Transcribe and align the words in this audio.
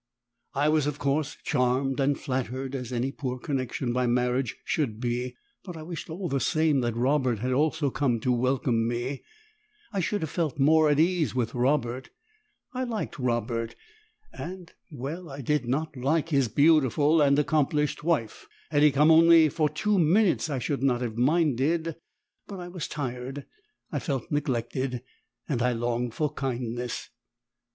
I 0.55 0.67
was 0.67 0.87
of 0.87 0.97
course 0.97 1.37
charmed 1.43 1.99
and 1.99 2.19
flattered, 2.19 2.73
as 2.73 2.91
any 2.91 3.11
poor 3.11 3.37
connection 3.37 3.93
by 3.93 4.07
marriage 4.07 4.57
should 4.65 4.99
be, 4.99 5.35
but 5.63 5.77
I 5.77 5.83
wished 5.83 6.09
all 6.09 6.27
the 6.27 6.39
same 6.39 6.79
that 6.79 6.95
Robert 6.95 7.37
had 7.37 7.51
also 7.51 7.91
come 7.91 8.19
to 8.21 8.31
welcome 8.31 8.87
me, 8.87 9.21
I 9.93 9.99
should 9.99 10.21
have 10.21 10.31
felt 10.31 10.57
more 10.57 10.89
at 10.89 10.99
ease 10.99 11.35
with 11.35 11.53
Robert! 11.53 12.09
I 12.73 12.83
liked 12.83 13.19
Robert, 13.19 13.75
and 14.33 14.73
well, 14.89 15.29
I 15.29 15.41
did 15.41 15.67
not 15.67 15.95
like 15.95 16.29
his 16.29 16.47
beautiful 16.47 17.21
and 17.21 17.37
accomplished 17.37 18.03
wife. 18.03 18.47
Had 18.71 18.81
he 18.81 18.91
come 18.91 19.11
only 19.11 19.49
for 19.49 19.69
two 19.69 19.99
minutes 19.99 20.49
I 20.49 20.57
should 20.57 20.81
not 20.81 21.01
have 21.01 21.15
minded, 21.15 21.95
but 22.47 22.59
I 22.59 22.69
was 22.69 22.87
tired, 22.87 23.45
I 23.91 23.99
felt 23.99 24.31
neglected, 24.31 25.03
and 25.47 25.61
I 25.61 25.73
longed 25.73 26.15
for 26.15 26.33
kindness. 26.33 27.11